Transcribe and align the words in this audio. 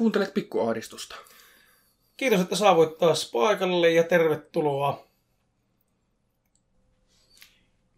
Kuuntelet 0.00 0.34
pikkuahdistusta. 0.34 1.16
Kiitos, 2.16 2.40
että 2.40 2.56
saavuit 2.56 2.98
taas 2.98 3.30
paikalle 3.30 3.90
ja 3.90 4.02
tervetuloa. 4.02 5.08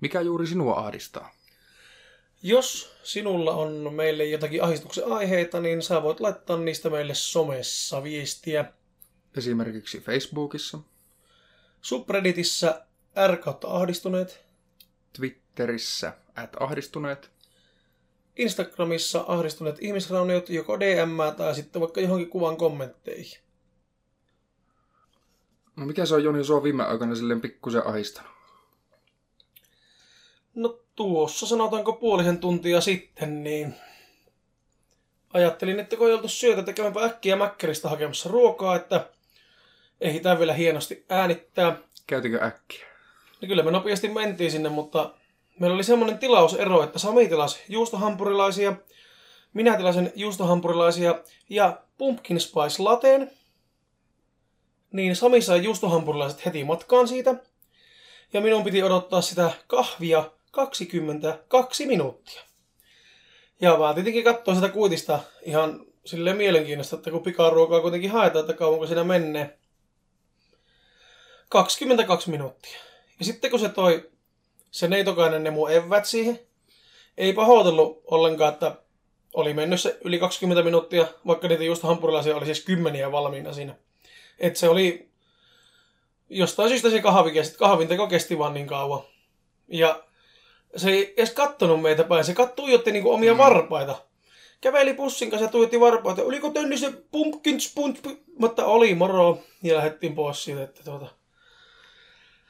Mikä 0.01 0.21
juuri 0.21 0.47
sinua 0.47 0.75
ahdistaa? 0.75 1.35
Jos 2.43 2.97
sinulla 3.03 3.55
on 3.55 3.95
meille 3.95 4.25
jotakin 4.25 4.63
ahdistuksen 4.63 5.13
aiheita, 5.13 5.61
niin 5.61 5.83
sä 5.83 6.03
voit 6.03 6.21
laittaa 6.21 6.57
niistä 6.57 6.91
meille 6.91 7.15
somessa 7.15 8.03
viestiä. 8.03 8.73
Esimerkiksi 9.37 10.01
Facebookissa, 10.01 10.79
Subredditissä 11.81 12.87
r 13.27 13.37
ahdistuneet, 13.67 14.45
Twitterissä, 15.13 16.13
at 16.37 16.57
ahdistuneet, 16.61 17.32
Instagramissa 18.37 19.25
ahdistuneet 19.29 19.77
ihmisrauniot 19.81 20.49
joko 20.49 20.81
DM 20.81 21.37
tai 21.37 21.55
sitten 21.55 21.81
vaikka 21.81 22.01
johonkin 22.01 22.31
kuvan 22.31 22.57
kommentteihin. 22.57 23.39
No 25.77 25.87
mikä 25.87 26.07
se 26.07 26.15
on 26.15 26.25
Joni 26.25 26.45
sua 26.45 26.63
viime 26.63 26.85
aikoina 26.85 27.15
silleen 27.15 27.41
pikkusen 27.41 27.87
ahdistanut? 27.87 28.33
No 30.55 30.79
tuossa 30.97 31.47
sanotaanko 31.47 31.93
puolisen 31.93 32.39
tuntia 32.39 32.81
sitten, 32.81 33.45
niin 33.45 33.75
ajattelin, 35.33 35.81
että 35.81 35.97
kun 35.97 36.09
ei 36.09 36.15
oltu 36.15 36.29
syötä, 36.29 36.71
että 36.71 37.05
äkkiä 37.05 37.37
Mäkkäristä 37.37 37.89
hakemassa 37.89 38.29
ruokaa, 38.29 38.77
että 38.77 39.11
ehditään 40.01 40.39
vielä 40.39 40.55
hienosti 40.55 41.05
äänittää. 41.09 41.79
Käytikö 42.07 42.45
äkkiä? 42.45 42.87
No 43.41 43.49
kyllä 43.49 43.63
me 43.63 43.71
nopeasti 43.71 44.09
mentiin 44.09 44.51
sinne, 44.51 44.69
mutta 44.69 45.15
meillä 45.61 45.75
oli 45.75 45.85
semmoinen 45.85 46.19
tilausero, 46.19 46.83
että 46.83 46.99
Sami 46.99 47.29
tilasi 47.29 47.61
juustohampurilaisia, 47.69 48.77
minä 49.55 49.77
tilasin 49.77 50.13
juustohampurilaisia 50.15 51.15
ja 51.49 51.83
pumpkin 51.99 52.41
spice 52.41 52.83
lateen. 52.83 53.31
Niin 54.93 55.17
Sami 55.17 55.43
sai 55.43 55.65
juustohampurilaiset 55.65 56.47
heti 56.47 56.65
matkaan 56.65 57.09
siitä. 57.09 57.35
Ja 58.33 58.41
minun 58.41 58.65
piti 58.65 58.83
odottaa 58.83 59.21
sitä 59.21 59.51
kahvia 59.67 60.31
22 60.51 61.87
minuuttia. 61.87 62.43
Ja 63.61 63.77
mä 63.77 63.95
tietenkin 63.95 64.25
katsoin 64.25 64.57
sitä 64.57 64.69
kuitista 64.69 65.21
ihan 65.43 65.87
silleen 66.07 66.37
mielenkiinnosta, 66.37 66.97
että 66.97 67.11
kun 67.11 67.23
pikaruokaa 67.23 67.81
kuitenkin 67.81 68.11
haetaan, 68.11 68.41
että 68.41 68.53
kauanko 68.53 68.87
siinä 68.87 69.05
menee. 69.05 69.59
22 71.49 72.31
minuuttia. 72.31 72.79
Ja 73.19 73.25
sitten 73.25 73.51
kun 73.51 73.61
se 73.61 73.69
toi 73.69 74.12
se 74.73 74.89
neitokainen 74.89 75.45
ne 75.45 75.51
mun 75.51 75.71
evät 75.71 76.05
siihen, 76.05 76.41
ei 77.17 77.33
pahoitellut 77.33 78.03
ollenkaan, 78.05 78.53
että 78.53 78.77
oli 79.35 79.55
mennyt 79.55 79.81
se 79.81 79.99
yli 80.05 80.19
20 80.19 80.63
minuuttia, 80.63 81.07
vaikka 81.27 81.49
niitä 81.49 81.65
just 81.65 81.83
hampurilaisia 81.83 82.37
oli 82.37 82.45
siis 82.45 82.65
kymmeniä 82.65 83.13
valmiina 83.13 83.53
siinä. 83.53 83.75
Että 84.39 84.59
se 84.59 84.69
oli, 84.69 85.09
jostain 86.31 86.69
syystä 86.69 86.91
se 86.91 87.03
kahvi 87.03 87.33
kesti, 87.33 87.59
kahvin 87.59 87.89
teko 87.89 88.07
kesti 88.07 88.39
vaan 88.39 88.55
niin 88.55 88.67
kauan. 88.67 89.03
Ja 89.69 90.03
se 90.77 90.91
ei 90.91 91.15
edes 91.17 91.31
kattonut 91.31 91.83
meitä 91.83 92.05
päin, 92.05 92.25
se 92.25 92.35
tuijotti 92.57 92.93
niinku 92.93 93.11
omia 93.11 93.33
mm. 93.33 93.39
varpaita. 93.39 94.03
Käveli 94.61 94.95
pussin 94.95 95.31
kanssa 95.31 95.47
ja 95.47 95.51
tuijotti 95.51 95.81
varpaita. 95.81 96.23
Oliko 96.23 96.51
tönni 96.51 96.79
se 96.79 96.93
pumpkin 97.11 97.61
spunt? 97.61 98.09
Mutta 98.39 98.65
oli, 98.65 98.95
moro. 98.95 99.39
Ja 99.63 99.77
lähdettiin 99.77 100.15
pois 100.15 100.45
siitä, 100.45 100.63
että 100.63 100.85
tuota... 100.85 101.07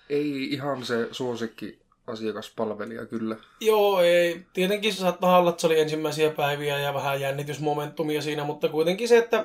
Ei 0.09 0.45
ihan 0.53 0.87
se 0.87 1.09
suosikki 1.13 1.82
asiakaspalvelija 2.07 3.07
kyllä. 3.07 3.37
Joo, 3.61 4.01
ei. 4.01 4.47
Tietenkin 4.53 4.95
saattaa 4.95 5.39
olla, 5.39 5.51
että 5.51 5.61
se 5.61 5.67
oli 5.67 5.81
ensimmäisiä 5.81 6.31
päiviä 6.31 6.79
ja 6.79 6.95
vähän 6.95 7.21
jännitysmomentumia 7.21 8.23
siinä, 8.23 8.45
mutta 8.45 8.69
kuitenkin 8.69 9.09
se, 9.09 9.19
että 9.19 9.45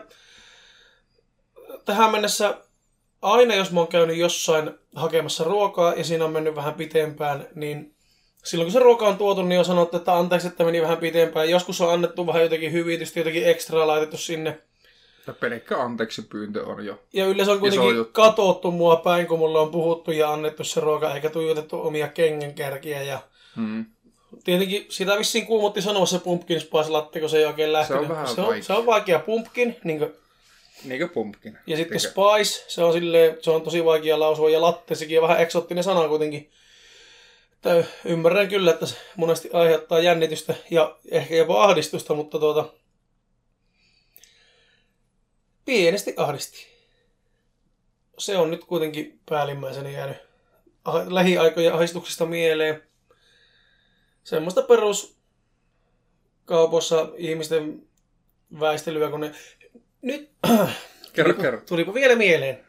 tähän 1.86 2.12
mennessä 2.12 2.58
aina 3.22 3.56
jos 3.56 3.72
mä 3.72 3.80
oon 3.80 3.88
käynyt 3.88 4.18
jossain 4.18 4.72
hakemassa 4.96 5.44
ruokaa 5.44 5.94
ja 5.94 6.04
siinä 6.04 6.26
on 6.26 6.32
mennyt 6.32 6.56
vähän 6.56 6.74
pitempään, 6.74 7.48
niin 7.56 7.96
silloin 8.44 8.66
kun 8.66 8.74
se 8.74 8.80
ruoka 8.80 9.08
on 9.08 9.18
tuotu, 9.18 9.42
niin 9.42 9.60
on 9.60 9.66
sanottu, 9.66 9.98
että 9.98 10.18
anteeksi, 10.18 10.48
että 10.48 10.64
meni 10.64 10.82
vähän 10.82 10.98
pitempään. 10.98 11.50
Joskus 11.50 11.82
on 11.82 11.94
annettu 11.94 12.28
vähän 12.28 12.42
jotenkin 12.42 12.72
hyvitystä, 12.72 13.20
jotenkin 13.20 13.48
ekstraa 13.48 13.88
laitettu 13.88 14.18
sinne. 14.18 14.62
Ja 15.28 15.34
pelkkä 15.34 15.78
anteeksi 15.78 16.22
pyyntö 16.22 16.66
on 16.66 16.86
jo. 16.86 17.00
Ja 17.14 17.26
yleensä 17.26 17.52
on 17.52 17.60
kuitenkin 17.60 18.06
katottu 18.12 18.72
mua 18.72 18.96
päin, 18.96 19.28
kun 19.28 19.40
mulle 19.40 19.60
on 19.60 19.72
puhuttu 19.72 20.12
ja 20.12 20.34
annettu 20.34 20.64
se 20.64 20.80
ruoka, 20.80 21.14
eikä 21.14 21.30
tuijotettu 21.30 21.82
omia 21.82 22.08
kengänkärkiä. 22.08 23.04
Ja 23.04 23.20
hmm. 23.56 23.86
Tietenkin 24.44 24.86
sitä 24.90 25.18
vissiin 25.18 25.46
kuumotti 25.46 25.82
sanoa 25.82 26.06
se 26.06 26.20
pumpkin 26.20 26.62
spice 26.62 26.90
latte, 26.90 27.20
kun 27.20 27.30
se 27.30 27.38
ei 27.38 27.46
oikein 27.46 27.74
lähtenyt. 27.74 28.08
Se 28.08 28.12
on 28.12 28.16
vähän 28.16 28.36
se 28.36 28.42
on, 28.42 28.64
se 28.64 28.74
on 28.74 28.86
vaikea 28.86 29.20
pumpkin, 29.20 29.76
niin 29.84 30.00
kuin 30.00 30.14
niin 30.84 31.00
kuin 31.00 31.10
pumpkin. 31.10 31.58
Ja 31.68 31.78
sitten 31.78 31.98
Mikä? 31.98 32.10
spice, 32.10 32.66
se 32.68 32.84
on, 32.84 32.94
silleen, 32.94 33.38
se 33.42 33.52
on 33.52 33.62
tosi 33.62 33.86
vaikea 33.86 34.20
lausua, 34.20 34.50
ja 34.50 34.62
latte, 34.62 34.96
sekin 34.96 35.20
on 35.20 35.28
vähän 35.28 35.42
eksoottinen 35.42 35.84
sana 35.84 36.08
kuitenkin. 36.08 36.50
Että 37.54 37.84
ymmärrän 38.06 38.48
kyllä, 38.48 38.72
että 38.72 38.86
se 38.86 38.96
monesti 39.16 39.50
aiheuttaa 39.54 40.00
jännitystä 40.00 40.56
ja 40.72 40.96
ehkä 41.12 41.36
jopa 41.36 41.64
ahdistusta, 41.64 42.14
mutta 42.14 42.40
tuota, 42.40 42.66
pienesti 45.68 46.14
ahdisti. 46.18 46.68
Se 48.18 48.38
on 48.38 48.52
nyt 48.52 48.66
kuitenkin 48.66 49.20
päällimmäisenä 49.30 49.90
jäänyt 49.90 50.18
lähiaikojen 51.08 51.74
ahdistuksista 51.74 52.26
mieleen. 52.26 52.84
Semmoista 54.24 54.62
perus 54.62 55.18
kaupoissa 56.46 57.10
ihmisten 57.18 57.88
väistelyä, 58.60 59.10
kun 59.10 59.20
ne... 59.20 59.32
Nyt... 60.02 60.32
Kerro, 61.14 61.34
tulipa, 61.34 61.42
kerro. 61.42 61.62
Tulipa 61.66 61.94
vielä 61.94 62.16
mieleen. 62.16 62.66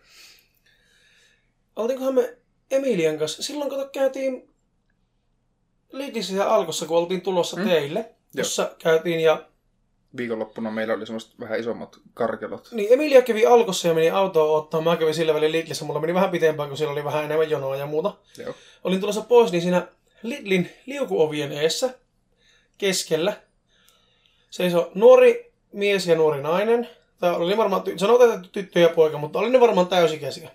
Oltiinkohan 1.76 2.14
me 2.14 2.36
Emilian 2.70 3.18
kanssa, 3.18 3.42
silloin 3.42 3.70
kun 3.70 3.90
käytiin 3.92 4.50
Lidlissä 5.92 6.34
ja 6.34 6.54
Alkossa, 6.54 6.86
kun 6.86 6.98
oltiin 6.98 7.20
tulossa 7.20 7.56
mm. 7.56 7.68
teille, 7.68 8.14
jossa 8.34 8.74
käytiin 8.78 9.20
ja 9.20 9.48
viikonloppuna 10.16 10.70
meillä 10.70 10.94
oli 10.94 11.06
semmoista 11.06 11.34
vähän 11.40 11.60
isommat 11.60 11.96
karkelot. 12.14 12.68
Niin, 12.72 12.92
Emilia 12.92 13.22
kävi 13.22 13.46
alkossa 13.46 13.88
ja 13.88 13.94
meni 13.94 14.10
autoa 14.10 14.58
ottaa. 14.58 14.80
Mä 14.80 14.96
kävin 14.96 15.14
sillä 15.14 15.34
välin 15.34 15.52
Lidlissä. 15.52 15.84
Mulla 15.84 16.00
meni 16.00 16.14
vähän 16.14 16.30
pitempään, 16.30 16.68
kun 16.68 16.78
siellä 16.78 16.92
oli 16.92 17.04
vähän 17.04 17.24
enemmän 17.24 17.50
jonoa 17.50 17.76
ja 17.76 17.86
muuta. 17.86 18.14
Joo. 18.38 18.54
Olin 18.84 19.00
tulossa 19.00 19.20
pois, 19.20 19.52
niin 19.52 19.62
siinä 19.62 19.86
Lidlin 20.22 20.70
liukuovien 20.86 21.52
eessä 21.52 21.94
keskellä 22.78 23.36
seisoi 24.50 24.90
nuori 24.94 25.52
mies 25.72 26.06
ja 26.06 26.16
nuori 26.16 26.42
nainen. 26.42 26.88
Tai 27.20 27.36
oli 27.36 27.56
varmaan, 27.56 27.82
sanotaan, 27.96 28.34
että 28.34 28.48
tyttö 28.52 28.80
ja 28.80 28.88
poika, 28.88 29.18
mutta 29.18 29.38
oli 29.38 29.50
ne 29.50 29.60
varmaan 29.60 29.86
täysikäisiä. 29.86 30.50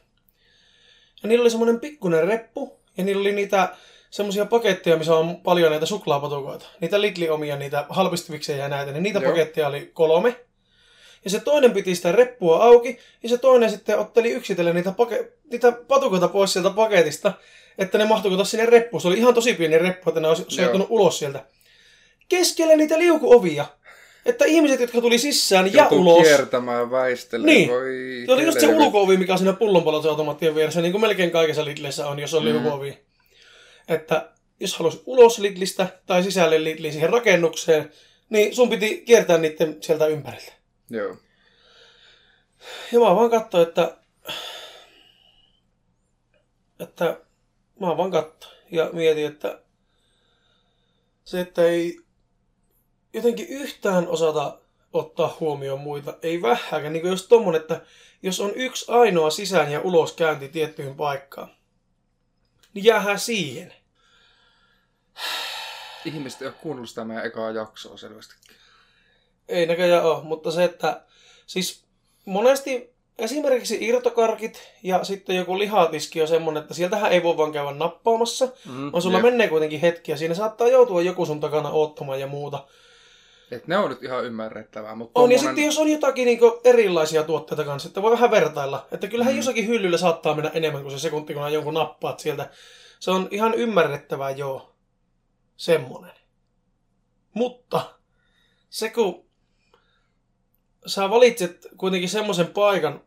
Ja 1.23 1.29
niillä 1.29 1.41
oli 1.41 1.49
semmoinen 1.49 1.79
pikkunen 1.79 2.27
reppu, 2.27 2.79
ja 2.97 3.03
niillä 3.03 3.21
oli 3.21 3.31
niitä 3.31 3.75
semmoisia 4.13 4.45
paketteja, 4.45 4.97
missä 4.97 5.15
on 5.15 5.35
paljon 5.35 5.71
näitä 5.71 5.85
suklaapatukoita. 5.85 6.65
Niitä 6.81 7.01
Lidli 7.01 7.29
omia, 7.29 7.55
niitä 7.55 7.85
halpistuviksejä 7.89 8.63
ja 8.63 8.69
näitä, 8.69 8.91
niin 8.91 9.03
niitä 9.03 9.19
Joo. 9.19 9.31
paketteja 9.31 9.67
oli 9.67 9.91
kolme. 9.93 10.35
Ja 11.23 11.29
se 11.29 11.39
toinen 11.39 11.71
piti 11.71 11.95
sitä 11.95 12.11
reppua 12.11 12.63
auki, 12.63 12.99
ja 13.23 13.29
se 13.29 13.37
toinen 13.37 13.69
sitten 13.69 13.99
otteli 13.99 14.31
yksitellen 14.31 14.75
niitä, 14.75 14.89
pake- 14.89 15.31
niitä 15.51 15.71
patukoita 15.71 16.27
pois 16.27 16.53
sieltä 16.53 16.69
paketista, 16.69 17.33
että 17.77 17.97
ne 17.97 18.05
mahtuiko 18.05 18.43
sinne 18.43 18.65
reppuun. 18.65 19.01
Se 19.01 19.07
oli 19.07 19.17
ihan 19.17 19.33
tosi 19.33 19.53
pieni 19.53 19.77
reppu, 19.77 20.09
että 20.09 20.19
ne 20.19 20.27
olisi 20.27 20.45
sijoittunut 20.47 20.87
ulos 20.89 21.19
sieltä. 21.19 21.45
Keskelle 22.29 22.75
niitä 22.75 22.99
liukuovia. 22.99 23.65
Että 24.25 24.45
ihmiset, 24.45 24.79
jotka 24.79 25.01
tuli 25.01 25.17
sisään 25.17 25.73
ja 25.73 25.87
ulos... 25.91 26.27
kiertämään 26.27 26.91
väistellä. 26.91 27.45
Niin. 27.45 27.69
Voi 27.69 28.23
se 28.25 28.33
oli 28.33 28.43
just 28.43 28.59
se 28.59 28.67
ulkoovi, 28.67 29.17
mikä 29.17 29.31
on 29.31 29.37
siinä 29.37 29.53
pullonpalautusautomaattien 29.53 30.55
vieressä, 30.55 30.81
niin 30.81 30.91
kuin 30.91 31.01
melkein 31.01 31.31
kaikessa 31.31 31.65
Lidlissä 31.65 32.07
on, 32.07 32.19
jos 32.19 32.33
on 32.33 32.43
mm. 32.43 32.49
liukuovi 32.49 32.97
että 33.87 34.29
jos 34.59 34.77
halusi 34.77 35.03
ulos 35.05 35.39
Lidlistä 35.39 35.87
tai 36.05 36.23
sisälle 36.23 36.63
Lidliin 36.63 36.93
siihen 36.93 37.09
rakennukseen, 37.09 37.91
niin 38.29 38.55
sun 38.55 38.69
piti 38.69 39.01
kiertää 39.05 39.37
niiden 39.37 39.77
sieltä 39.81 40.07
ympäriltä. 40.07 40.53
Joo. 40.89 41.17
Ja 42.91 42.99
mä 42.99 43.15
vaan 43.15 43.29
katsoin, 43.29 43.67
että, 43.67 43.97
että 46.79 47.17
mä 47.79 47.97
vaan 47.97 48.11
katsoin 48.11 48.55
ja 48.71 48.89
mietin, 48.93 49.25
että 49.25 49.59
se, 51.23 51.39
että 51.39 51.65
ei 51.65 51.99
jotenkin 53.13 53.47
yhtään 53.47 54.07
osata 54.07 54.59
ottaa 54.93 55.37
huomioon 55.39 55.79
muita, 55.79 56.13
ei 56.21 56.41
vähääkään. 56.41 56.93
Niin 56.93 57.01
kuin 57.01 57.11
jos 57.11 57.27
tommonen, 57.27 57.61
että 57.61 57.81
jos 58.23 58.39
on 58.39 58.51
yksi 58.55 58.85
ainoa 58.91 59.29
sisään- 59.29 59.71
ja 59.71 59.81
uloskäynti 59.81 60.49
tiettyyn 60.49 60.95
paikkaan, 60.95 61.51
niin 62.73 62.85
jäähän 62.85 63.19
siihen. 63.19 63.73
Ihmiset 66.05 66.41
ei 66.41 66.47
ole 66.47 66.55
kuunnellut 66.61 66.89
sitä 66.89 67.05
meidän 67.05 67.25
ekaa 67.25 67.51
jaksoa 67.51 67.97
selvästikin. 67.97 68.55
Ei 69.47 69.65
näköjään 69.65 70.05
ole, 70.05 70.23
mutta 70.23 70.51
se, 70.51 70.63
että 70.63 71.01
siis 71.45 71.83
monesti 72.25 72.93
esimerkiksi 73.17 73.77
irtokarkit 73.81 74.71
ja 74.83 75.03
sitten 75.03 75.35
joku 75.35 75.59
lihatiski 75.59 76.21
on 76.21 76.27
semmonen, 76.27 76.61
että 76.61 76.73
sieltähän 76.73 77.11
ei 77.11 77.23
voi 77.23 77.37
vaan 77.37 77.51
käydä 77.51 77.71
nappaamassa, 77.71 78.47
mm, 78.65 78.91
vaan 78.91 79.01
sulla 79.01 79.17
jep. 79.17 79.25
menee 79.25 79.47
kuitenkin 79.47 79.79
hetki 79.79 80.11
ja 80.11 80.17
siinä 80.17 80.33
saattaa 80.33 80.67
joutua 80.67 81.01
joku 81.01 81.25
sun 81.25 81.39
takana 81.39 81.69
oottamaan 81.69 82.19
ja 82.19 82.27
muuta. 82.27 82.67
Et 83.51 83.67
ne 83.67 83.77
on 83.77 83.89
nyt 83.89 84.03
ihan 84.03 84.25
ymmärrettävää, 84.25 84.95
mutta 84.95 85.19
On, 85.19 85.31
ja 85.31 85.37
tommonen- 85.37 85.55
sitten 85.55 85.65
jos 85.65 85.77
on 85.77 85.89
jotakin 85.89 86.25
niin 86.25 86.39
erilaisia 86.63 87.23
tuotteita 87.23 87.63
kanssa, 87.63 87.87
että 87.87 88.01
voi 88.01 88.11
vähän 88.11 88.31
vertailla. 88.31 88.87
Että 88.91 89.07
kyllähän 89.07 89.33
Mm. 89.33 89.37
jossakin 89.37 89.67
hyllyllä 89.67 89.97
saattaa 89.97 90.35
mennä 90.35 90.51
enemmän 90.53 90.81
kuin 90.81 90.91
se 90.91 90.99
sekunti, 90.99 91.33
kun 91.33 91.53
jonkun 91.53 91.73
nappaat 91.73 92.19
sieltä. 92.19 92.49
Se 92.99 93.11
on 93.11 93.27
ihan 93.31 93.53
ymmärrettävää, 93.53 94.31
joo. 94.31 94.75
Semmonen. 95.57 96.11
Mutta 97.33 97.81
se 98.69 98.89
kun 98.89 99.25
sä 100.85 101.09
valitset 101.09 101.67
kuitenkin 101.77 102.09
semmoisen 102.09 102.47
paikan, 102.47 103.01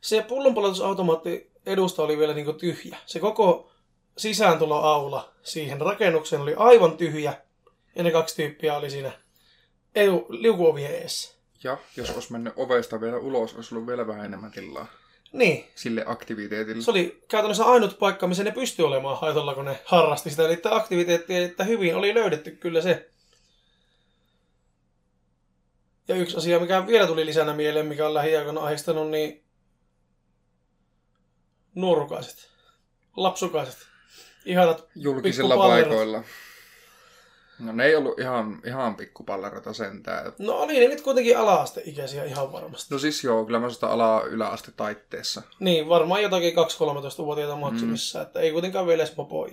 se 0.00 0.22
pullonpalautusautomaatti 0.22 1.50
edusta 1.66 2.02
oli 2.02 2.18
vielä 2.18 2.34
niin 2.34 2.54
tyhjä. 2.54 2.96
Se 3.06 3.20
koko 3.20 3.70
sisääntuloaula 4.18 5.32
siihen 5.42 5.80
rakennukseen 5.80 6.42
oli 6.42 6.54
aivan 6.56 6.96
tyhjä. 6.96 7.34
Ja 7.96 8.02
ne 8.02 8.10
kaksi 8.10 8.36
tyyppiä 8.36 8.76
oli 8.76 8.90
siinä 8.90 9.12
edu, 9.94 10.26
liukuovien 10.28 10.94
eessä. 10.94 11.34
Ja 11.64 11.78
jos 11.96 12.10
olisi 12.10 12.32
mennyt 12.32 12.52
ovesta 12.56 13.00
vielä 13.00 13.18
ulos, 13.18 13.54
olisi 13.54 13.74
ollut 13.74 13.86
vielä 13.86 14.06
vähän 14.06 14.24
enemmän 14.24 14.50
tilaa 14.50 14.86
Niin, 15.32 15.64
sille 15.74 16.04
aktiviteetille. 16.06 16.82
se 16.82 16.90
oli 16.90 17.22
käytännössä 17.28 17.64
ainut 17.64 17.98
paikka, 17.98 18.26
missä 18.26 18.44
ne 18.44 18.50
pystyi 18.50 18.84
olemaan 18.84 19.20
haitolla, 19.20 19.54
kun 19.54 19.64
ne 19.64 19.80
harrasti 19.84 20.30
sitä 20.30 20.48
niiden 20.48 20.72
aktiviteettia, 20.72 21.44
että 21.44 21.64
hyvin 21.64 21.96
oli 21.96 22.14
löydetty 22.14 22.50
kyllä 22.50 22.80
se. 22.80 23.10
Ja 26.08 26.14
yksi 26.14 26.36
asia, 26.36 26.60
mikä 26.60 26.86
vielä 26.86 27.06
tuli 27.06 27.26
lisänä 27.26 27.54
mieleen, 27.54 27.86
mikä 27.86 28.06
on 28.06 28.14
lähiaikoina 28.14 28.60
ahdistanut, 28.60 29.10
niin 29.10 29.44
nuorukaiset, 31.74 32.50
lapsukaiset, 33.16 33.86
ihanat 34.44 34.88
Julkisilla 34.96 35.56
paikoilla. 35.56 36.22
No 37.58 37.72
ne 37.72 37.86
ei 37.86 37.96
ollut 37.96 38.18
ihan, 38.18 38.60
ihan 38.66 38.96
pikkupallerota 38.96 39.72
sentään. 39.72 40.32
No 40.38 40.52
oli 40.52 40.80
ne 40.80 40.88
nyt 40.88 41.00
kuitenkin 41.00 41.38
ala-asteikäisiä 41.38 42.24
ihan 42.24 42.52
varmasti. 42.52 42.94
No 42.94 42.98
siis 42.98 43.24
joo, 43.24 43.44
kyllä 43.44 43.58
mä 43.58 43.70
sitä 43.70 43.88
ala 43.88 44.22
yläaste 44.22 44.72
taitteessa. 44.76 45.42
Niin, 45.60 45.88
varmaan 45.88 46.22
jotakin 46.22 46.52
2-13-vuotiaita 46.54 47.56
maksimissa, 47.56 48.18
mm. 48.18 48.22
että 48.22 48.40
ei 48.40 48.52
kuitenkaan 48.52 48.86
vielä 48.86 49.02
edes 49.02 49.16
mopo 49.16 49.48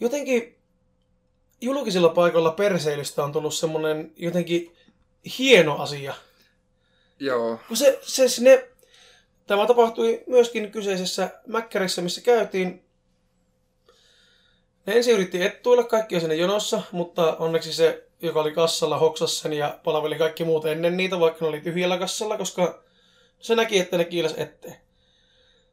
Jotenkin 0.00 0.58
julkisilla 1.60 2.08
paikoilla 2.08 2.50
perseilystä 2.50 3.24
on 3.24 3.32
tullut 3.32 3.54
semmoinen 3.54 4.12
jotenkin 4.16 4.76
hieno 5.38 5.76
asia. 5.76 6.14
Joo, 7.18 7.58
Kun 7.68 7.76
se, 7.76 7.98
se 8.02 8.42
ne, 8.42 8.68
tämä 9.46 9.66
tapahtui 9.66 10.24
myöskin 10.26 10.70
kyseisessä 10.70 11.30
mäkkärissä, 11.46 12.02
missä 12.02 12.20
käytiin. 12.20 12.84
Ne 14.90 14.96
ensin 14.96 15.14
yritti 15.14 15.42
ettuilla 15.42 15.84
kaikkia 15.84 16.20
sinne 16.20 16.34
jonossa, 16.34 16.82
mutta 16.92 17.36
onneksi 17.36 17.72
se, 17.72 18.04
joka 18.22 18.40
oli 18.40 18.52
kassalla, 18.52 18.98
hoksasi 18.98 19.36
sen 19.36 19.52
ja 19.52 19.78
palveli 19.84 20.18
kaikki 20.18 20.44
muut 20.44 20.64
ennen 20.64 20.96
niitä, 20.96 21.20
vaikka 21.20 21.44
ne 21.44 21.48
oli 21.48 21.60
tyhjällä 21.60 21.98
kassalla, 21.98 22.36
koska 22.36 22.82
se 23.40 23.54
näki, 23.54 23.78
että 23.78 23.96
ne 23.98 24.04
kiilas 24.04 24.34
eteen. 24.36 24.76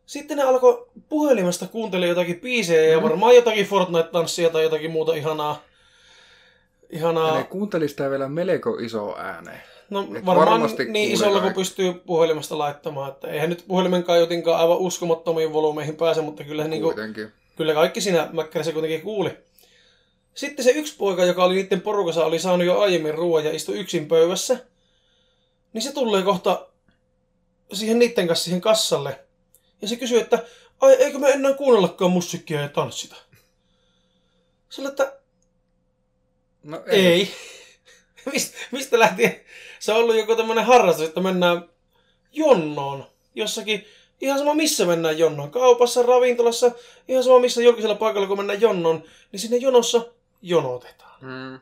Sitten 0.06 0.38
ne 0.38 0.44
alkoi 0.44 0.88
puhelimesta 1.10 1.68
kuuntelemaan 1.68 2.10
jotakin 2.10 2.40
biisejä 2.40 2.92
ja 2.92 2.98
Mhm. 2.98 3.04
varmaan 3.08 3.36
jotakin 3.36 3.66
Fortnite-tanssia 3.66 4.50
tai 4.50 4.64
jotakin 4.64 4.92
muuta 4.92 5.14
ihanaa. 5.16 5.64
ja 6.90 6.98
Ihanaa. 6.98 7.38
ne 7.38 7.44
kuunteli 7.44 7.88
sitä 7.90 8.10
vielä 8.10 8.28
melko 8.30 8.78
iso 8.78 9.16
ääneen. 9.18 9.62
No 9.90 10.08
Et 10.16 10.26
varmaan 10.26 10.62
niin 10.88 11.12
isolla 11.14 11.32
kuin 11.32 11.42
kaikki. 11.42 11.60
pystyy 11.60 11.94
puhelimesta 11.94 12.58
laittamaan. 12.58 13.12
Että 13.12 13.28
eihän 13.28 13.50
nyt 13.50 13.64
puhelimen 13.68 14.04
kaiutinkaan 14.04 14.60
aivan 14.62 14.78
uskomattomiin 14.78 15.54
volyymeihin 15.54 15.96
pääse, 15.96 16.22
mutta 16.22 16.44
kyllä, 16.44 16.68
niin 16.68 16.82
kuin, 16.82 16.94
Kuitenkin. 16.96 17.32
Kyllä 17.58 17.74
kaikki 17.74 18.02
siinä 18.02 18.30
mäkkärissä 18.34 18.72
kuitenkin 18.72 19.02
kuuli. 19.02 19.38
Sitten 20.36 20.66
se 20.66 20.72
yksi 20.72 20.96
poika, 20.98 21.26
joka 21.26 21.44
oli 21.44 21.56
niiden 21.56 21.82
porukassa, 21.82 22.26
oli 22.26 22.40
saanut 22.40 22.68
jo 22.68 22.80
aiemmin 22.80 23.16
ruoan 23.16 23.46
ja 23.46 23.56
istui 23.56 23.80
yksin 23.80 24.08
pöydässä. 24.08 24.60
Niin 25.74 25.82
se 25.82 25.92
tulee 25.92 26.24
kohta 26.24 26.68
siihen 27.74 28.00
niiden 28.00 28.28
kanssa 28.28 28.44
siihen 28.44 28.62
kassalle. 28.62 29.20
Ja 29.82 29.88
se 29.88 29.96
kysyy, 29.96 30.20
että 30.20 30.44
ai 30.82 30.94
eikö 30.94 31.20
me 31.20 31.30
enää 31.30 31.54
kuunnellakaan 31.54 32.12
musiikkia 32.12 32.62
ja 32.62 32.70
tanssita? 32.70 33.16
Sillä, 34.70 34.90
että 34.90 35.18
No 36.64 36.84
ei. 36.86 37.06
ei. 37.06 37.32
Mist, 38.34 38.54
mistä 38.72 39.00
lähtien? 39.00 39.42
Se 39.80 39.92
on 39.94 40.00
ollut 40.00 40.16
joku 40.16 40.36
tämmöinen 40.36 40.66
harrastus, 40.66 41.08
että 41.08 41.22
mennään 41.22 41.70
jonnoon. 42.32 43.08
Jossakin, 43.36 43.86
ihan 44.22 44.40
sama 44.40 44.54
missä 44.54 44.86
mennään 44.86 45.18
jonnoon. 45.18 45.52
Kaupassa, 45.52 46.04
ravintolassa, 46.04 46.72
ihan 47.08 47.24
sama 47.24 47.40
missä 47.40 47.62
julkisella 47.62 47.96
paikalla 47.96 48.28
kun 48.28 48.38
mennään 48.38 48.62
jonnoon. 48.62 49.04
Niin 49.32 49.40
sinne 49.40 49.58
jonossa 49.58 50.06
jonotetaan. 50.42 51.18
Mm. 51.22 51.60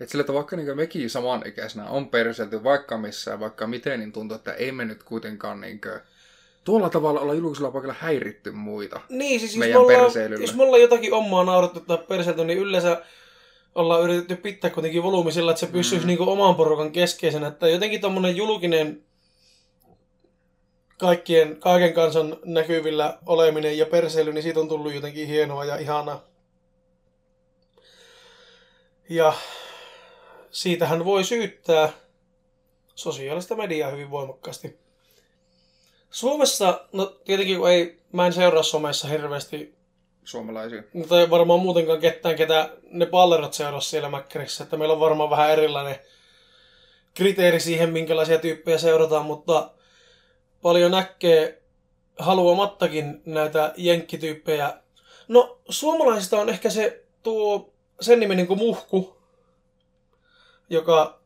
Et 0.00 0.08
sillä, 0.08 0.20
että 0.20 0.34
vaikka 0.34 0.56
niin 0.56 0.76
mekin 0.76 1.10
samanikäisenä 1.10 1.90
on 1.90 2.08
perselty 2.08 2.64
vaikka 2.64 2.98
missään, 2.98 3.40
vaikka 3.40 3.66
miten, 3.66 4.00
niin 4.00 4.12
tuntuu, 4.12 4.36
että 4.36 4.52
ei 4.52 4.72
me 4.72 4.84
nyt 4.84 5.02
kuitenkaan 5.02 5.60
niin 5.60 5.80
tuolla 6.64 6.90
tavalla 6.90 7.20
olla 7.20 7.34
julkisella 7.34 7.70
paikalla 7.70 7.94
häiritty 7.98 8.50
muita. 8.50 9.00
Niin, 9.08 9.40
siis 9.40 9.52
jos 9.52 9.58
me, 9.58 9.64
Meidän 9.64 9.80
ollaan, 9.80 10.40
jos 10.40 10.54
me 10.54 10.62
ollaan 10.62 10.82
jotakin 10.82 11.12
omaa 11.12 11.44
naurattu 11.44 11.80
tai 11.80 11.98
perselty, 12.08 12.44
niin 12.44 12.58
yleensä 12.58 13.02
ollaan 13.74 14.02
yritetty 14.02 14.36
pitää 14.36 14.70
kuitenkin 14.70 15.02
volyymi 15.02 15.32
sillä, 15.32 15.50
että 15.50 15.60
se 15.60 15.66
pysyisi 15.66 16.04
Mm. 16.04 16.06
niin 16.06 16.20
oman 16.20 16.54
porukan 16.54 16.92
keskeisenä. 16.92 17.46
Että 17.46 17.68
jotenkin 17.68 18.00
tommonen 18.00 18.36
julkinen 18.36 19.02
kaikkien, 21.00 21.56
kaiken 21.60 21.92
kansan 21.92 22.36
näkyvillä 22.44 23.18
oleminen 23.26 23.78
ja 23.78 23.86
perseily, 23.86 24.32
niin 24.32 24.42
siitä 24.42 24.60
on 24.60 24.68
tullut 24.68 24.94
jotenkin 24.94 25.28
hienoa 25.28 25.64
ja 25.64 25.76
ihanaa. 25.76 26.24
Ja 29.08 29.32
siitähän 30.50 31.04
voi 31.04 31.24
syyttää 31.24 31.92
sosiaalista 32.94 33.56
mediaa 33.56 33.90
hyvin 33.90 34.10
voimakkaasti. 34.10 34.78
Suomessa, 36.10 36.86
no 36.92 37.06
tietenkin 37.24 37.58
kun 37.58 37.70
ei, 37.70 38.00
mä 38.12 38.26
en 38.26 38.32
seuraa 38.32 38.62
somessa 38.62 39.08
hirveästi 39.08 39.74
Suomalaisia. 40.24 40.82
mutta 40.92 41.20
ei 41.20 41.30
varmaan 41.30 41.60
muutenkaan 41.60 42.00
ketään, 42.00 42.36
ketä 42.36 42.70
ne 42.90 43.06
pallerot 43.06 43.54
seuraa 43.54 43.80
siellä 43.80 44.08
Mäkkärissä. 44.08 44.64
Että 44.64 44.76
meillä 44.76 44.92
on 44.94 45.00
varmaan 45.00 45.30
vähän 45.30 45.50
erilainen 45.50 45.96
kriteeri 47.14 47.60
siihen, 47.60 47.90
minkälaisia 47.90 48.38
tyyppejä 48.38 48.78
seurataan, 48.78 49.26
mutta 49.26 49.70
paljon 50.62 50.90
näkee 50.90 51.62
haluamattakin 52.18 53.22
näitä 53.26 53.74
jenkkityyppejä. 53.76 54.74
No, 55.28 55.58
suomalaisista 55.68 56.40
on 56.40 56.48
ehkä 56.48 56.70
se 56.70 57.04
tuo 57.22 57.72
sen 58.00 58.20
niminen 58.20 58.46
kuin 58.46 58.58
Muhku, 58.58 59.16
joka 60.70 61.20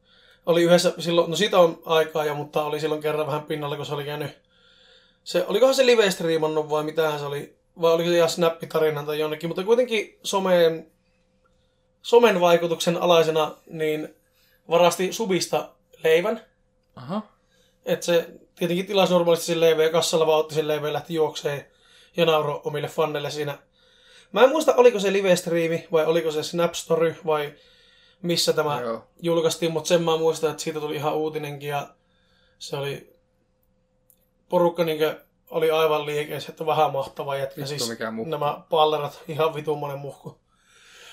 oli 0.47 0.63
yhdessä 0.63 0.93
silloin, 0.99 1.31
no 1.31 1.37
siitä 1.37 1.59
on 1.59 1.83
aikaa 1.85 2.25
jo, 2.25 2.35
mutta 2.35 2.65
oli 2.65 2.81
silloin 2.81 3.03
kerran 3.03 3.27
vähän 3.27 3.43
pinnalla, 3.43 3.77
kun 3.77 3.87
se 3.87 3.95
oli 3.95 4.05
käynyt, 4.05 4.31
se, 5.25 5.45
olikohan 5.49 5.75
se 5.75 5.87
live-striimannut 5.87 6.71
vai 6.71 6.85
mitähän 6.85 7.19
se 7.19 7.25
oli, 7.25 7.57
vai 7.81 7.93
oliko 7.93 8.09
se 8.11 8.17
ihan 8.17 8.31
snappitarinan 8.31 9.07
tai 9.07 9.19
jonnekin, 9.19 9.49
mutta 9.49 9.65
kuitenkin 9.65 10.19
someen, 10.23 10.91
somen 12.03 12.41
vaikutuksen 12.41 12.97
alaisena 12.97 13.57
niin 13.67 14.15
varasti 14.69 15.13
subista 15.13 15.71
leivän. 16.05 16.41
Aha. 16.97 17.23
Että 17.85 18.07
se 18.07 18.29
tietenkin 18.57 18.87
tilasi 18.87 19.13
normaalisti 19.13 19.47
sen 19.47 19.61
ja 19.61 19.91
kassalla 19.91 20.27
vaan 20.27 20.41
otti 20.41 20.55
sen 20.55 20.69
ja 20.69 20.93
lähti 20.93 21.15
juokseen 21.15 21.67
ja 22.17 22.27
nauroi 22.27 22.61
omille 22.65 22.89
fanneille 22.89 23.31
siinä. 23.31 23.59
Mä 24.33 24.43
en 24.43 24.49
muista, 24.49 24.75
oliko 24.77 25.01
se 25.01 25.13
live-striimi 25.13 25.89
vai 25.93 26.05
oliko 26.05 26.31
se 26.31 26.43
Snapstory 26.43 27.17
vai 27.27 27.55
missä 28.23 28.53
tämä 28.53 28.81
Joo. 28.81 29.05
julkaistiin, 29.23 29.73
mutta 29.73 29.89
sen 29.89 30.03
mä 30.03 30.17
muistan, 30.17 30.51
että 30.51 30.63
siitä 30.63 30.81
tuli 30.81 30.97
ihan 30.97 31.15
uutinenkin 31.15 31.69
ja 31.69 31.89
se 32.59 32.77
oli 32.77 33.17
porukka 34.49 34.85
niin 34.85 34.99
oli 35.51 35.71
aivan 35.71 36.07
liikeessä, 36.07 36.53
että 36.53 36.67
vähän 36.67 36.93
mahtava 36.93 37.37
jätkä. 37.37 37.61
Vittu, 37.61 37.85
Siis 37.85 37.99
nämä 38.27 38.61
pallerat, 38.71 39.23
ihan 39.29 39.55
vitummonen 39.55 39.99
muhku. 39.99 40.39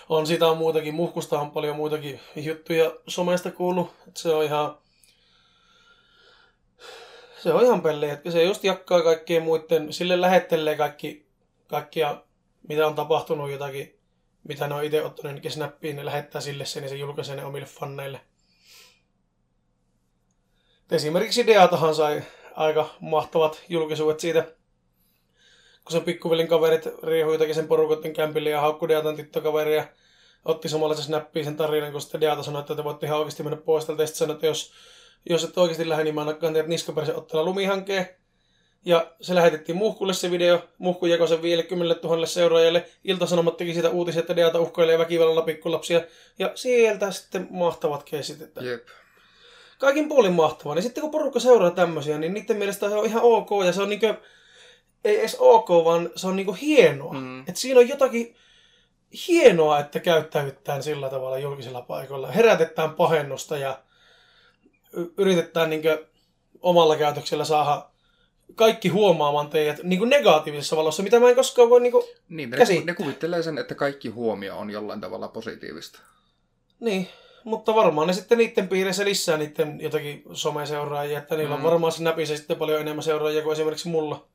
On 0.09 0.27
sitä 0.27 0.47
on 0.47 0.57
muitakin, 0.57 0.95
muhkusta 0.95 1.39
on 1.39 1.51
paljon 1.51 1.75
muitakin 1.75 2.19
juttuja 2.35 2.91
somesta 3.07 3.51
kuullut, 3.51 3.91
että 4.07 4.19
se 4.19 4.29
on 4.35 4.43
ihan 4.43 4.77
se 7.43 7.53
on 7.53 7.63
ihan 7.63 7.81
pelle, 7.81 8.11
että 8.11 8.31
se 8.31 8.43
just 8.43 8.63
jakkaa 8.63 9.01
kaikkien 9.01 9.43
muiden, 9.43 9.93
sille 9.93 10.21
lähettelee 10.21 10.77
kaikki, 10.77 11.25
kaikkia, 11.67 12.23
mitä 12.67 12.87
on 12.87 12.95
tapahtunut 12.95 13.51
jotakin, 13.51 13.99
mitä 14.47 14.67
ne 14.67 14.75
on 14.75 14.83
itse 14.83 15.03
ottanut 15.03 15.41
niin 15.41 15.51
snappiin, 15.51 15.95
ne 15.95 16.05
lähettää 16.05 16.41
sille 16.41 16.65
sen 16.65 16.83
ja 16.83 16.89
se 16.89 16.95
julkaisee 16.95 17.35
ne 17.35 17.45
omille 17.45 17.67
fanneille. 17.67 18.21
Esimerkiksi 20.91 21.47
Deatahan 21.47 21.95
sai 21.95 22.23
aika 22.55 22.89
mahtavat 22.99 23.63
julkisuudet 23.69 24.19
siitä, 24.19 24.43
kun 25.83 25.91
sen 25.91 26.01
pikkuvelin 26.01 26.47
kaverit 26.47 26.85
riehui 27.03 27.33
jotakin 27.33 27.55
sen 27.55 27.67
porukotten 27.67 28.13
kämpille 28.13 28.49
ja 28.49 28.61
haukkui 28.61 28.87
Deatan 28.87 29.15
tyttökaveri 29.15 29.75
ja 29.75 29.87
otti 30.45 30.69
samalla 30.69 30.95
se 30.95 31.03
snappiin 31.03 31.45
sen 31.45 31.57
tarinan, 31.57 31.91
kun 31.91 32.01
sitten 32.01 32.21
Deata 32.21 32.43
sanoi, 32.43 32.59
että 32.59 32.75
te 32.75 32.83
voitte 32.83 33.05
ihan 33.05 33.19
oikeasti 33.19 33.43
mennä 33.43 33.57
pois 33.57 33.85
tältä. 33.85 34.03
Ja 34.03 34.07
sitten 34.07 34.19
sanoi, 34.19 34.33
että 34.33 34.47
jos, 34.47 34.73
jos 35.29 35.43
et 35.43 35.57
oikeasti 35.57 35.89
lähde, 35.89 36.03
niin 36.03 36.15
mä 36.15 36.25
nakkaan 36.25 36.53
teidät 36.53 36.69
niskapersen 36.69 37.15
ottaa 37.15 37.43
lumihankeen. 37.43 38.07
Ja 38.85 39.11
se 39.21 39.35
lähetettiin 39.35 39.75
Muhkulle 39.75 40.13
se 40.13 40.31
video. 40.31 40.63
Muhku 40.77 41.05
jakoi 41.05 41.27
sen 41.27 41.41
50 41.41 42.07
000 42.07 42.25
seuraajalle. 42.25 42.85
Ilta-Sanomat 43.03 43.57
teki 43.57 43.73
siitä 43.73 43.89
uutisia, 43.89 44.19
että 44.19 44.35
Deata 44.35 44.59
uhkailee 44.59 44.97
väkivallalla 44.97 45.41
pikkulapsia. 45.41 46.01
Ja 46.39 46.51
sieltä 46.55 47.11
sitten 47.11 47.47
mahtavat 47.49 48.03
keisit. 48.03 48.41
Että 48.41 48.61
Jep. 48.63 48.87
kaikin 49.77 50.07
puolin 50.07 50.33
mahtavaa. 50.33 50.75
Niin 50.75 50.83
sitten 50.83 51.01
kun 51.01 51.11
porukka 51.11 51.39
seuraa 51.39 51.71
tämmöisiä, 51.71 52.17
niin 52.17 52.33
niiden 52.33 52.57
mielestä 52.57 52.89
se 52.89 52.95
on 52.95 53.05
ihan 53.05 53.23
ok. 53.23 53.49
Ja 53.65 53.73
se 53.73 53.81
on 53.81 53.89
niinkö, 53.89 54.15
ei 55.05 55.19
edes 55.19 55.35
ok, 55.39 55.69
vaan 55.69 56.09
se 56.15 56.27
on 56.27 56.35
niinku 56.35 56.57
hienoa. 56.61 57.13
Mm. 57.13 57.39
Että 57.39 57.61
siinä 57.61 57.79
on 57.79 57.89
jotakin 57.89 58.35
hienoa, 59.27 59.79
että 59.79 59.99
käyttäydytään 59.99 60.83
sillä 60.83 61.09
tavalla 61.09 61.37
julkisilla 61.37 61.81
paikoilla. 61.81 62.31
Herätetään 62.31 62.93
pahennusta 62.93 63.57
ja 63.57 63.79
yritetään 65.17 65.69
niinkö 65.69 66.05
omalla 66.61 66.95
käytöksellä 66.95 67.45
saada 67.45 67.85
kaikki 68.55 68.89
huomaamaan 68.89 69.49
teidät 69.49 69.83
niin 69.83 69.99
kuin 69.99 70.09
negatiivisessa 70.09 70.77
valossa, 70.77 71.03
mitä 71.03 71.19
mä 71.19 71.29
en 71.29 71.35
koskaan 71.35 71.69
voi 71.69 71.81
niin 71.81 71.91
kuin... 71.91 72.05
Niin, 72.29 72.49
ne, 72.49 72.57
Käsittää. 72.57 72.85
ne 72.85 72.93
kuvittelee 72.93 73.43
sen, 73.43 73.57
että 73.57 73.75
kaikki 73.75 74.09
huomio 74.09 74.57
on 74.57 74.69
jollain 74.69 75.01
tavalla 75.01 75.27
positiivista. 75.27 75.99
Niin, 76.79 77.07
mutta 77.43 77.75
varmaan 77.75 78.07
ne 78.07 78.13
sitten 78.13 78.37
niiden 78.37 78.67
piirissä 78.67 79.05
lisää 79.05 79.37
niiden 79.37 79.81
jotakin 79.81 80.23
someseuraajia, 80.33 81.19
että 81.19 81.35
niillä 81.35 81.53
on 81.55 81.59
Mm. 81.61 81.65
varmaan 81.65 81.91
Snapissa 81.91 82.37
sitten 82.37 82.57
paljon 82.57 82.81
enemmän 82.81 83.03
seuraajia 83.03 83.41
kuin 83.41 83.53
esimerkiksi 83.53 83.87
mulla. 83.89 84.27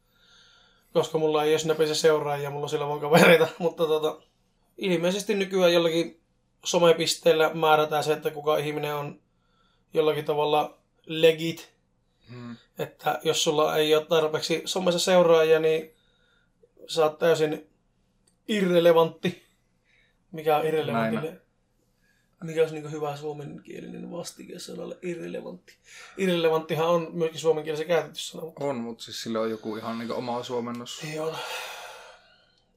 Koska 0.92 1.18
mulla 1.18 1.44
ei 1.44 1.52
ole 1.52 1.58
Snapissa 1.58 1.94
seuraajia, 1.94 2.50
mulla 2.50 2.64
on 2.64 2.68
sillä 2.70 2.88
vaan 2.88 3.00
kavereita, 3.00 3.48
mutta 3.58 3.86
tota, 3.86 4.16
ilmeisesti 4.78 5.34
nykyään 5.34 5.72
jollakin 5.72 6.20
somepisteellä 6.64 7.50
määrätään 7.54 8.04
se, 8.04 8.12
että 8.12 8.30
kuka 8.30 8.56
ihminen 8.56 8.94
on 8.94 9.20
jollakin 9.94 10.24
tavalla 10.24 10.78
legit, 11.06 11.76
Hmm. 12.30 12.56
että 12.78 13.20
jos 13.22 13.44
sulla 13.44 13.76
ei 13.76 13.94
ole 13.94 14.06
tarpeeksi 14.06 14.62
somessa 14.64 14.98
seuraajia, 14.98 15.58
niin 15.60 15.90
sä 16.86 17.02
oot 17.04 17.18
täysin 17.18 17.66
irrelevantti. 18.48 19.42
Mikä 20.32 20.56
on 20.56 20.66
irrelevantti? 20.66 21.16
Näin 21.16 21.40
Mikä 22.44 22.60
olisi 22.60 22.74
niin 22.74 22.90
hyvä 22.90 23.16
suomenkielinen 23.16 24.10
vastike 24.10 24.58
sanalle 24.58 24.98
irrelevantti? 25.02 25.76
Irrelevanttihan 26.16 26.88
on 26.88 27.08
myöskin 27.12 27.40
suomenkielisen 27.40 27.86
käytetty 27.86 28.18
sana, 28.20 28.44
mutta 28.44 28.64
On, 28.64 28.76
mutta 28.76 29.04
siis 29.04 29.22
sillä 29.22 29.40
on 29.40 29.50
joku 29.50 29.76
ihan 29.76 29.98
niin 29.98 30.12
oma 30.12 30.42
suomennos. 30.42 31.00
ei 31.12 31.18
ole. 31.18 31.34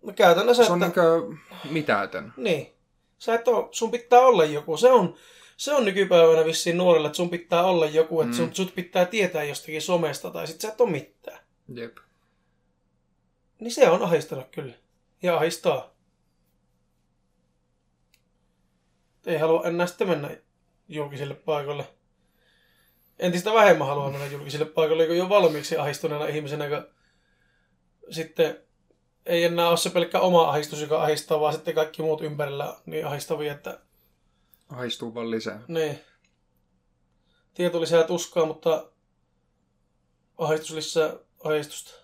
No 0.02 0.14
käytännössä, 0.14 0.66
Se 0.66 0.72
on 0.72 0.84
että... 0.84 1.02
niin 1.02 1.40
mitätön. 1.74 2.34
Niin. 2.38 2.74
Sä 3.20 3.34
et 3.34 3.48
oo, 3.48 3.70
sun 3.72 3.92
pitää 3.92 4.20
olla 4.20 4.46
joku. 4.46 4.78
Se 4.78 4.92
on, 4.92 5.16
se 5.60 5.74
on 5.74 5.86
nykypäivänä 5.86 6.46
vissiin 6.46 6.78
nuorille, 6.78 7.08
että 7.08 7.18
sun 7.18 7.30
pitää 7.30 7.64
olla 7.64 7.86
joku, 7.86 8.22
että 8.22 8.32
Mm. 8.34 8.38
sun, 8.38 8.56
sut 8.56 8.76
pitää 8.76 9.06
tietää 9.06 9.44
jostakin 9.44 9.82
somesta 9.82 10.32
tai 10.32 10.48
sit 10.48 10.62
sä 10.62 10.68
et 10.68 10.82
oo 10.82 10.88
mitään. 10.88 11.40
Jep. 11.74 11.98
Niin 13.60 13.72
se 13.72 13.90
on 13.90 14.02
ahistanut 14.02 14.48
kyllä. 14.52 14.74
Ja 15.24 15.38
ahistaa. 15.38 15.94
Ei 19.26 19.38
halua 19.38 19.64
enää 19.64 19.88
sitten 19.88 20.08
mennä 20.10 20.38
julkisille 20.90 21.34
paikoille. 21.34 21.88
Entistä 23.20 23.54
vähemmän 23.54 23.88
haluaa 23.88 24.12
mennä 24.12 24.28
julkisille 24.28 24.66
paikoille, 24.66 25.08
kun 25.08 25.18
jo 25.18 25.30
valmiiksi 25.30 25.78
ahistuneena 25.78 26.26
ihmisenä, 26.28 26.70
kun 26.70 26.88
sitten 28.10 28.60
ei 29.26 29.44
enää 29.44 29.70
ole 29.70 29.78
se 29.78 29.90
pelkkä 29.90 30.20
oma 30.20 30.50
ahistus, 30.50 30.82
joka 30.82 31.04
ahistaa, 31.04 31.40
vaan 31.40 31.54
sitten 31.54 31.76
kaikki 31.76 32.02
muut 32.02 32.22
ympärillä 32.22 32.78
niin 32.86 33.08
ahistavia, 33.08 33.54
että 33.54 33.80
Haistuu 34.70 35.14
vaan 35.14 35.32
lisää. 35.32 35.62
niin. 35.68 36.00
Tieto 37.54 37.82
lisää 37.82 38.04
tuskaa, 38.04 38.46
mutta 38.46 38.92
ahistus 40.38 40.72
lisää 40.72 41.14
ahistusta. 41.44 41.99